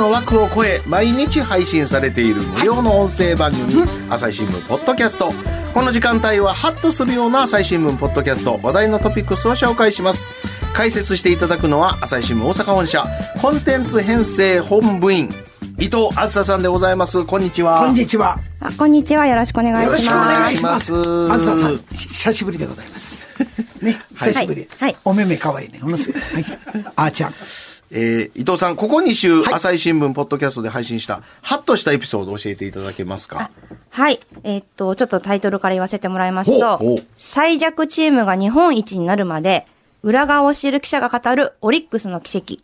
[0.00, 5.30] の枠を超え毎日配信されている無料の音声番組朝日新聞ポッドキャスト。
[5.74, 10.30] この時間帯はハッとするような朝日新聞ポッドキャスト話題のトピックスを紹介します。
[10.72, 13.04] 解説していただくのは朝日新聞大阪本社
[13.42, 15.28] コンテンツ編成本部員
[15.78, 17.26] 伊藤あずささんでございます。
[17.26, 17.80] こんにちは。
[17.80, 18.38] こんにちは。
[18.60, 19.26] あ、こんにちは。
[19.26, 20.06] よろしくお願いします。
[20.06, 20.94] よろしくお願いします。
[21.30, 23.28] あずささん久しぶりでございます。
[23.82, 24.96] ね久しぶり、はい。
[25.04, 25.80] お目目可愛いね。
[25.80, 26.44] ものすごい、はい、
[26.96, 27.34] あーちゃん
[27.92, 33.50] えー伊藤さん、ここ2週、朝日新聞ポッドキャストで配信した、ハッとしたエピソードを教えていただけますか？
[33.90, 34.20] はい。
[34.44, 39.66] えーっと、ちょっとタイトルから言わせてもらいますと、最弱チームが日本一になるまで、
[40.02, 42.56] 裏側を知る記者が語るオリックスの奇跡。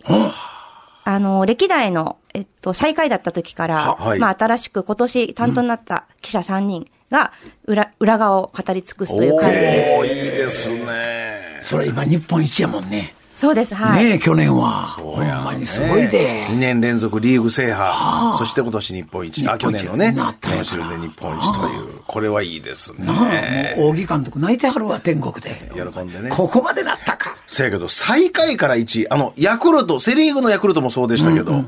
[1.05, 7.33] あの、歴代の、えっと、最下位だった時から、ははいまあ、新しく今年担当になった記者3人が、
[7.65, 9.99] 裏、裏側を語り尽くすという会議です。
[9.99, 11.59] おーいいですね。
[11.63, 14.05] それ今日本一やもんねそうです、はい。
[14.05, 14.85] ねえ去年は。
[14.85, 19.47] ほんまにすごいで、2年連続リーグ制覇、そして今年日本一。
[19.47, 23.05] あ、日本一去年のね、なったんや日本で日本一という、これはいいですね。
[23.05, 23.77] なあ。
[23.77, 25.71] もう扇監督泣いてはるわ天国で。
[25.75, 26.31] 喜んでね。
[26.31, 27.37] ここまでなったか。
[27.47, 31.63] せやけど、最下位から1位、あの、ヤクルト、セリーグのヤクルトもそうでしたけど、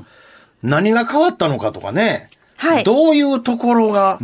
[0.63, 2.85] 何が変わったのかとかね、はい。
[2.85, 4.19] どういうところが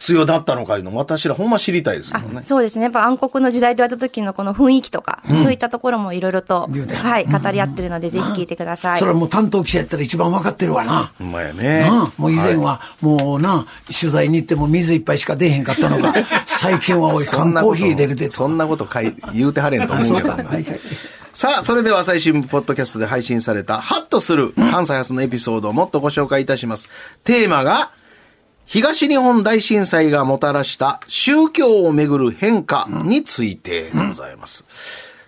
[0.00, 2.42] 強だったのかいうの、私らほんま知りたいですよね。
[2.42, 2.84] そうですね。
[2.84, 6.68] やっぱ暗黒の時代と言われた時のこの雰囲気とか、そういったところもいろいろと、
[7.02, 8.98] はい、語り合ってるので、ぜひ聞いてください。
[8.98, 11.80] それはもう担当記者やったら一番分かってるわなほんまやね。
[11.80, 16.14] なあもう以前は、もうな、取材に行っても水一杯しか出へんかったのが、
[16.46, 18.36] 最近はおい、缶コーヒー出るでと。
[18.36, 20.34] そんなこと書い 言うてはれんと思うけど。
[21.32, 26.88] さあ、それでは朝日新聞ポッドキャストで配信された、ハッとする関西発のエピソードをもっとご紹介いたします。
[27.22, 27.92] テーマが、
[28.70, 34.64] 東日本大震災がもたらした宗教をめぐる変化についてでございます。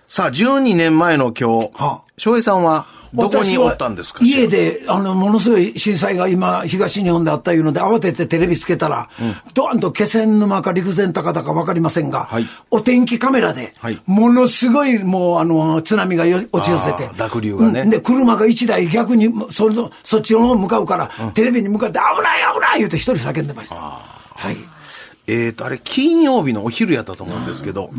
[0.06, 4.20] さあ、12年前の今日はあ、翔平さんはどこにおったんですか？
[4.22, 9.10] 家で、あの、ものすごい震災が今、東日本であったいうので、慌ててテレビつけたら、
[9.54, 12.46] ドーンと気仙沼か陸前高田か分かりませんが、はい。
[12.70, 14.00] お天気カメラで、はい。
[14.06, 17.10] ものすごい、もう、あの、津波がよ落ち寄せて。
[17.18, 17.80] 濁流がね。
[17.80, 17.90] うん。
[17.90, 19.68] で、車が一台逆に、そ
[20.04, 23.74] そっちの方向かうから、テレビに向かって、危ない危ない言うて一人叫んでました。
[23.74, 24.00] は
[24.52, 24.56] い。
[25.26, 27.90] えっ、と、あれ、金曜日のお昼やったと思うんですけど、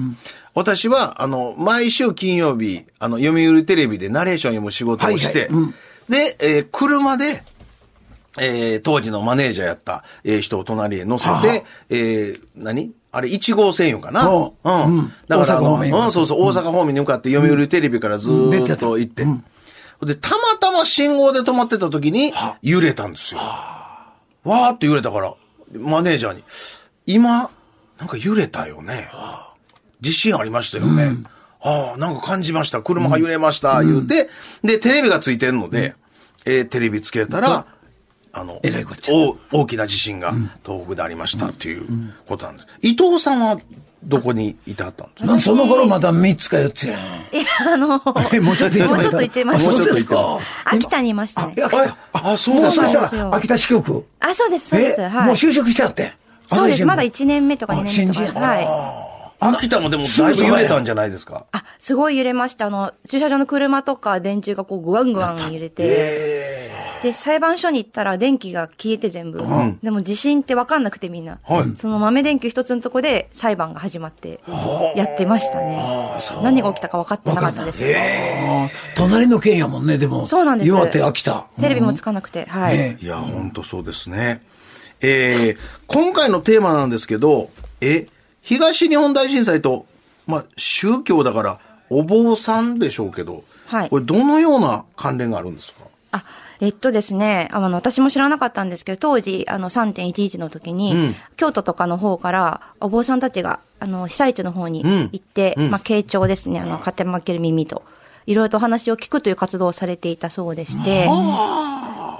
[0.53, 5.55] 私は、あの、毎週金曜日、あの、読売テレビでナレーション読む仕事をして、はいはい。
[5.55, 5.73] うん。
[6.09, 7.43] で、えー車で、
[8.39, 11.37] えー当時のマネージャーやった、えー人を隣へ乗せて、は。
[11.39, 11.43] あ
[11.89, 12.91] えー何？
[13.11, 14.23] あれ、1号線よかな？
[14.23, 14.69] ほう。
[14.69, 14.97] うん。
[14.97, 15.13] うん。
[15.27, 16.05] だからあの、大阪方面に向かって。
[16.05, 19.25] うん、そうそう、大阪方面に向かって読売テレビからずーっと行って、
[20.05, 23.39] で、たまたま信号で止まってた時に、揺れたんですよ。
[23.39, 25.33] わーって揺れたから、
[25.79, 26.43] マネージャーに、
[27.05, 27.49] 今、
[27.99, 29.09] なんか揺れたよね。
[30.01, 31.11] 地震ありましたよね。
[31.61, 32.81] ああ、なんか感じました。
[32.81, 33.83] 車が揺れました。
[33.83, 34.29] 言うて、
[34.63, 35.95] で、テレビがついてるので、
[36.45, 37.65] えーテレビつけたら、
[38.33, 40.33] あの、えらいこっちゃお大きな地震が
[40.65, 41.87] 東北でありましたっていう
[42.27, 42.67] ことなんです。
[42.81, 43.57] 伊藤さんは
[44.03, 45.39] どこにいてはったんですか？
[45.39, 46.99] その頃まだ3つか4つやん。
[46.99, 48.01] いや、あの、
[48.33, 48.99] えもうちょっと言ってました？
[48.99, 50.15] もうちょっと言ってましたあそうですか？
[50.15, 54.05] もうちょっと言って秋田にいましたねあああ、そうなんそですかしたら、秋田支局。
[54.19, 55.01] あ、そうです、そうです。
[55.01, 55.27] えはい。
[55.27, 56.11] もう就職してあって。
[56.55, 56.85] そうです。
[56.85, 58.39] まだ1年目とか2あ年目とか。
[58.39, 58.67] はい。
[59.39, 61.45] 秋田もでもだいぶ揺れたんじゃないですか？
[61.51, 62.67] あ、すごい揺れました。
[62.67, 66.71] あの、駐車場の車とか電柱がこう、グワングワン揺れて。
[67.03, 69.43] で、裁判所に行ったら電気が消えて全部。
[69.83, 71.39] でも地震って分かんなくてみんな。
[71.43, 74.39] はいその豆電球一つのとこで裁判が始まって、
[74.95, 75.77] やってましたね。
[76.41, 77.83] 何が起きたか分かってなかったです。
[78.95, 80.25] 隣の県やもんね、でも。
[80.25, 81.43] そうなんです岩手、秋田。
[81.59, 82.77] テレビもつかなくて、はい。
[82.77, 84.41] ねいや、本当そうですね。
[85.03, 85.57] えー、
[85.87, 87.49] 今回のテーマなんですけど、
[87.81, 88.07] え、
[88.41, 89.85] 東日本大震災と、
[90.25, 91.59] まあ、宗教だから、
[91.89, 93.89] お坊さんでしょうけど、はい。
[93.89, 95.83] これどのような関連があるんですか？
[96.13, 96.23] あ、
[96.61, 101.15] えっとですね、あの、私も知らなかったんですけど、当時、あの、3.11の時に、うん。
[101.35, 105.09] 京都とかの方から、お坊さんたちが、あの、被災地の方にうん。
[105.11, 105.69] 行って、うん。
[105.71, 107.83] まあ、傾聴ですね、あの、勝手負ける耳と、
[108.25, 111.07] いろいろとお話を聞くという活動をされていたそうでして、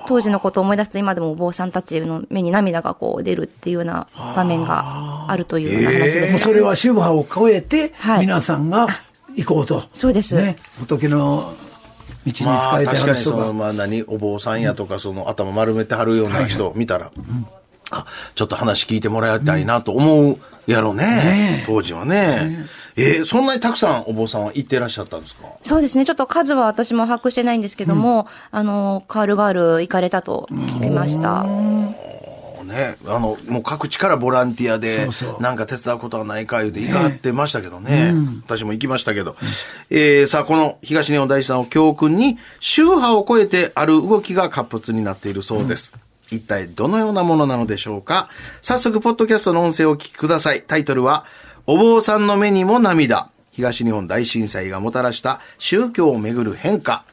[0.08, 6.32] 当時のことを思い出すと今でもお坊さんたちの目に涙がこう出るっていうような場面があるというような話でした。
[6.32, 8.88] もうそれは宗派を超えて、はい皆さんが
[9.36, 9.84] 行こうと。
[9.94, 10.58] そうですね。
[10.80, 11.54] 仏の
[12.26, 13.54] 道に使えて確かにその、はる人が。
[13.54, 17.12] まあ何、お坊さんやとか、その頭丸めてはるような人を見たら、
[17.92, 18.06] あ、
[18.36, 21.06] ちょっと話聞いてもらいたいなと思うやろね。
[21.06, 22.66] ね当時はね。
[22.96, 25.48] えーそんなにたくさんお坊さんは行ってらっしゃったんですか？
[25.62, 26.06] そうですね。
[26.06, 31.44] ちょっと数は私も把握してないんですけども、あの、カールガール行かれたと聞きました。
[32.64, 35.08] ね、あの、もう各地からボランティアで
[35.40, 38.14] なんか手伝うことはないか言うて行かってましたけどね。
[38.46, 39.36] 私も行きましたけど。
[39.90, 45.94] えーさあ、この東日本大震災を教訓に、宗派を超えてある動きが活発になっているそうです。
[46.32, 48.30] 一体どのようなものなのでしょうか？
[48.62, 50.64] 早速、ポッドキャストの音声をお聞きください。
[50.64, 51.26] タイトルは、
[51.66, 53.30] お坊さんの目にも涙。
[53.52, 57.06] 東日本大震災がもたらした宗教をめぐる変化。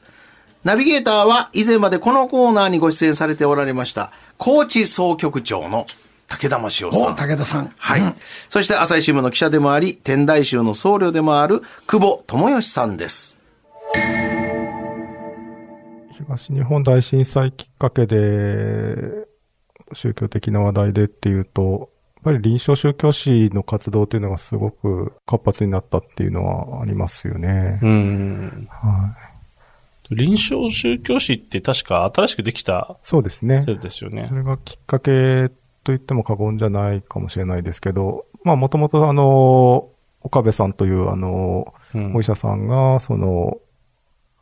[0.65, 5.87] ナビゲーターは以前までこのコーナーにご出演されておられました、高知総局長の
[6.27, 7.15] 武田真雄さお、ん。
[7.15, 7.73] 武田さん。
[7.79, 8.15] はい。
[8.49, 13.37] そして朝日新聞の記者でもあり、天台宗の僧侶でもある久保智義さんです。
[16.13, 18.17] 東日本大震災きっかけで、
[19.93, 21.91] 宗教的な話題でっていうと、
[22.23, 27.79] ぱり臨床宗教師の活動っていうのがすごく活発になったっていうのはありますよね。
[27.83, 28.69] うん。
[28.71, 29.15] は
[30.11, 33.63] 臨床宗教史って確か新しくできたい、そうですね。
[33.63, 34.35] せいですよねそ。
[34.35, 39.89] れがきっかけと言っても過言じゃないかもしれないですけど、まあもともとあの、
[40.23, 43.59] 岡部さんというあの、うんお医者さんが、その、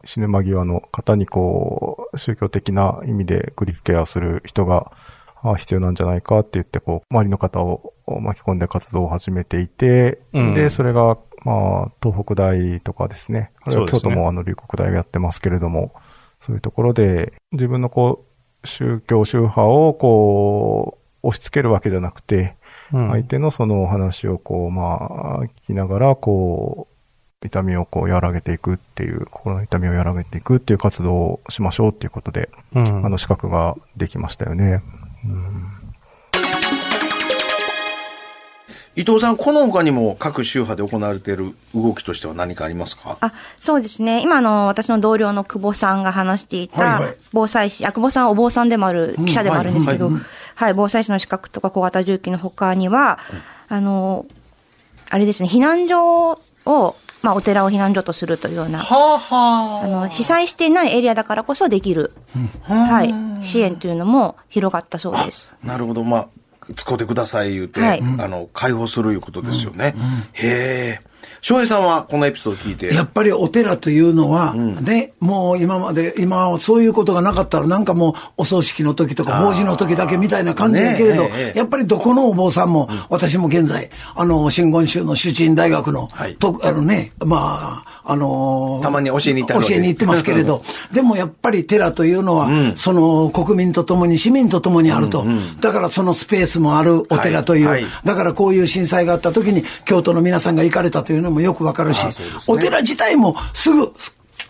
[0.04, 4.92] 死ぬ間際の方にこう、宗教的な意味でグリフケアする人が
[5.27, 10.54] あ必要なんじゃないかって言って、こう、周りの方を巻き込んで活動を始めていて、うん。
[10.54, 15.92] で、それが、まあ、東北大とかですね、あるいは京都もあの、龍谷大がやってますけれども、
[16.40, 18.24] そういうところで、自分のこ
[18.62, 22.56] う、宗教、宗派をこう、押し付けるわけじゃなくて、
[22.92, 23.10] うん。
[23.10, 24.82] 相手のそのお話をこう、ま
[25.40, 33.06] あ、聞きながら、こう、痛みをこう、和らげていくっていう、心の痛みを和らげていくっていう活動をしましょうっていうことで、うん。
[33.06, 34.82] あの、資格ができましたよね。
[38.96, 43.16] 伊藤さん、この他にも各宗派で行われている動きとしては何かありますか？
[43.20, 44.22] あ、そうですね。
[44.22, 47.16] 今の私の同僚の久保さんが話していたはいはい。
[47.32, 50.14] 防災士、あ、久保さんはお坊さんでもある、記者でもあるんですけど、はい
[50.56, 53.20] はい、防災士の資格とか小型重機の他には、
[53.68, 54.26] あの、
[55.10, 62.12] あれですね、避難所を、まあ、お寺を避難所とするというような、はあはあの、被災していないエリアだからこそできる、
[62.62, 65.52] はい、支援というのも広がったそうです。
[65.64, 65.66] あ。
[65.66, 66.04] なるほど。
[66.04, 66.28] まあ、
[66.76, 69.94] 使ってください言うて、はいあの、解放するいうことですよね。
[70.32, 71.00] へえ。
[71.40, 72.94] 翔平さんはこのエピソード聞いて。
[72.94, 81.24] やっぱりお寺というのは、ね、もう今まで、今はそういうことがなかったら、なんかもうお葬式の時とか法事の時だけみたいな感じだけれど、
[81.54, 86.36] やっぱりどこのお坊さんも、私も現在、あの、真言宗の主鎮大学の、はい。
[86.36, 95.26] とあのね、まあ、あのたまに教えに行った教えに行ってますけれど、でもやっぱり寺というのは、その国民と共に、市民と共にあると。
[95.60, 97.82] だからそのスペースもあるお寺という、はい。
[97.82, 102.12] はいだからこういう震災があった時に、京都の皆さんが行かれたというのもよくわかるし、ね。
[102.46, 103.92] お寺自体もすぐ、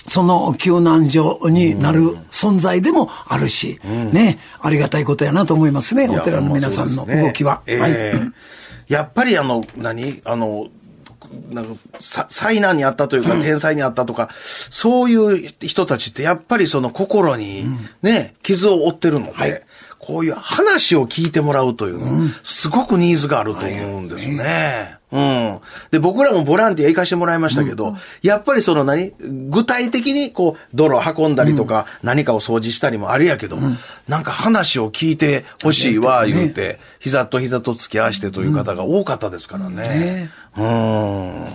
[0.07, 7.63] その救難所になる存在でもあるし、ね、ありがたいことやなと思いますね、お寺の皆さんの動きは。
[7.67, 7.93] ええはい。
[8.89, 10.23] やっぱりあの、何？
[10.25, 10.69] あの、
[11.51, 14.29] なんか、さ災難にあったというか、天災にあったとか、
[14.71, 17.67] そういう人たちってやっぱりその心に
[18.03, 19.65] ね、傷を負ってるので、
[19.99, 24.99] こういう話を聞いてもらうという、すごくニーズがあると思うんですね。
[25.11, 25.61] うん。
[25.91, 33.59] で、僕らもボランティア行かしてもらいましたけど、やっぱりその何具体的にこう、泥を運んだりとか、何かを掃除したりもあるやけど、
[34.07, 40.31] なんか話を聞いてほしいわ、言うて、膝と膝と付き合わしてという方が多かったですからね。
[40.48, 40.48] うん。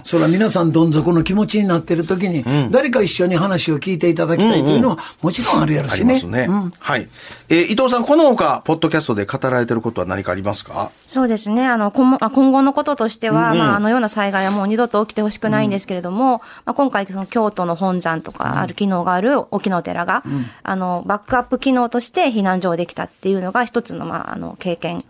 [0.04, 6.08] それは皆さんどん底の気持ちになってる時に、誰か一緒に話を聞いていただきたいというのは、もちろんあるやろあしね。
[6.08, 6.48] りますね。
[6.80, 7.08] はい。
[7.50, 10.92] えー伊藤さん、この他、ポッドキャストで語られてることは何かありますか？
[11.08, 11.66] そうですね。
[11.66, 20.24] あの、今あ今後のこととしては、まあ、あのような災害はもう二度と起きてほしくないんですけれども、まあ、今回、その京都の本山とか、ある機能がある沖のお寺が、
[20.64, 25.04] あの、バックアップ機能として避難所できたっていうのが一つの、まあ、あの、経験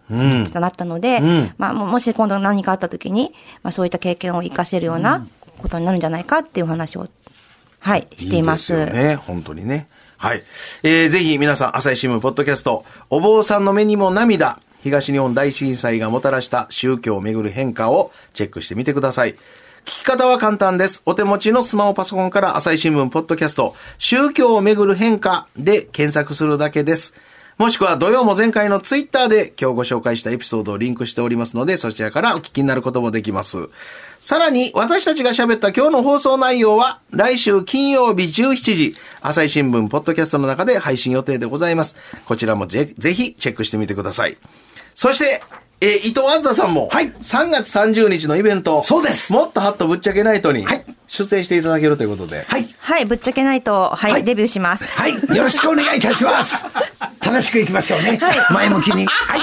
[0.51, 1.21] となったので、
[1.57, 7.07] まあ、ももし今度何かあった時に、まあ、そういった経験を活かせるようなことになるんじゃないかっていう話を、
[7.79, 8.73] はい、しています。
[8.73, 9.15] いいですよね。
[9.15, 9.87] 本当にね。
[10.17, 10.43] はい。
[10.83, 19.33] えー、ぜひ皆さん、朝日新聞ポッドキャスト、お坊さんの目にも涙、東日本大震災がもたらした宗教をめぐる変化をチェックしてみてください。
[19.33, 19.35] 聞
[19.85, 21.01] き方は簡単です。
[21.05, 27.15] お手持ちのスマホパソコンから朝日新聞ポッドキャスト、宗教をめぐる変化で検索するだけです。
[27.57, 33.69] もしくは土曜も前回のツイッターで今日ご紹介したエピソードをリンクしておりますので、そちらからお聞きになることもできます。
[34.19, 41.95] さらに、私たちが喋った今日の放送内容は、来週金曜日17時、朝日新聞ポッドキャストの中で配信予定でございます。
[42.25, 44.37] こちらもぜぜひチェックしてみてください。
[44.95, 45.43] そして、
[45.79, 52.67] えー伊藤あずささんも、はい3月30日のイベント、そうですもっとハットぶっちゃけナイトにはい出演していただけるということで、はい。
[52.79, 54.91] はい、ぶっちゃけないと、はい、はいデビューします。
[54.93, 55.13] はい。
[55.13, 56.65] よろしくお願いいたします。
[57.25, 58.19] 楽しくいきましょうね。
[58.51, 59.05] 前向きに。
[59.05, 59.39] はい。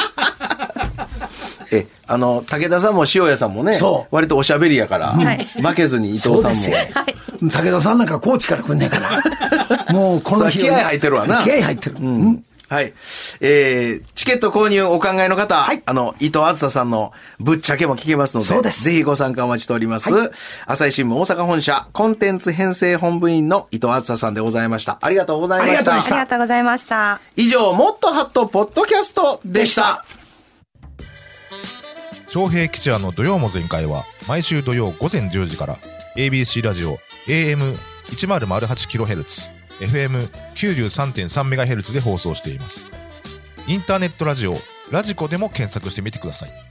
[1.73, 7.49] え、あの、武田さんも塩谷さんもね、そう割とおしゃべりやから、はい負けずに伊藤さんも。
[7.49, 9.87] 武田さんなんか高知から来んねんから。
[9.93, 11.97] もうこの日気合入ってるわな気合入ってる。
[12.01, 12.45] うん。
[12.71, 12.95] はい。
[13.41, 20.09] えー、チケット購入お考えの方、あの、伊藤あずささんのぶっちゃけも聞けますので、そうですぜひご参加お待ちしております。
[20.67, 25.01] 朝日新聞大阪本社コンテンツ編成本部員の伊藤あずささんでございました。
[25.03, 25.73] ありがとうございました。
[25.73, 27.21] ありがとうございましありがとうございました。
[27.35, 30.05] 以上、もっとハットポッドキャストでした。
[32.33, 35.77] 昌平吉也の土曜も全開は毎週土曜午前10時から
[36.17, 42.87] ABC ラジオ AM1008kHz FM93.3MHz で放送しています。
[43.67, 44.55] インターネットラジオ
[44.91, 46.70] ラジコでも検索してみてください。